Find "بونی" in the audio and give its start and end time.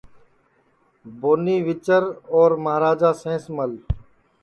1.19-1.57